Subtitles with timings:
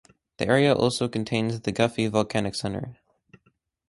[0.37, 2.97] The area also contains the Guffey volcanic center.